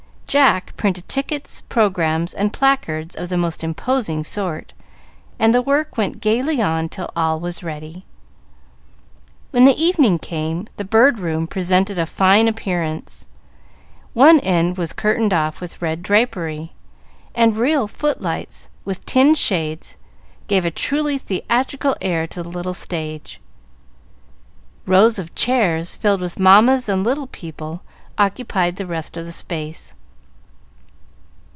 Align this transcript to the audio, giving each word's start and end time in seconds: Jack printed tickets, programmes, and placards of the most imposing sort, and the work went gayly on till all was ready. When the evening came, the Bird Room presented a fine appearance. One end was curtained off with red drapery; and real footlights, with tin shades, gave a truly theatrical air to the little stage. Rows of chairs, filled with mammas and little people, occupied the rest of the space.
Jack 0.31 0.77
printed 0.77 1.09
tickets, 1.09 1.59
programmes, 1.67 2.33
and 2.33 2.53
placards 2.53 3.15
of 3.15 3.27
the 3.27 3.35
most 3.35 3.65
imposing 3.65 4.23
sort, 4.23 4.71
and 5.37 5.53
the 5.53 5.61
work 5.61 5.97
went 5.97 6.21
gayly 6.21 6.61
on 6.61 6.87
till 6.87 7.11
all 7.17 7.37
was 7.37 7.63
ready. 7.63 8.05
When 9.49 9.65
the 9.65 9.75
evening 9.75 10.19
came, 10.19 10.69
the 10.77 10.85
Bird 10.85 11.19
Room 11.19 11.47
presented 11.47 11.99
a 11.99 12.05
fine 12.05 12.47
appearance. 12.47 13.25
One 14.13 14.39
end 14.39 14.77
was 14.77 14.93
curtained 14.93 15.33
off 15.33 15.59
with 15.59 15.81
red 15.81 16.01
drapery; 16.01 16.71
and 17.35 17.57
real 17.57 17.85
footlights, 17.85 18.69
with 18.85 19.05
tin 19.05 19.35
shades, 19.35 19.97
gave 20.47 20.63
a 20.63 20.71
truly 20.71 21.17
theatrical 21.17 21.97
air 21.99 22.25
to 22.27 22.41
the 22.41 22.47
little 22.47 22.73
stage. 22.73 23.41
Rows 24.85 25.19
of 25.19 25.35
chairs, 25.35 25.97
filled 25.97 26.21
with 26.21 26.39
mammas 26.39 26.87
and 26.87 27.03
little 27.03 27.27
people, 27.27 27.81
occupied 28.17 28.77
the 28.77 28.87
rest 28.87 29.17
of 29.17 29.25
the 29.25 29.31
space. 29.33 29.93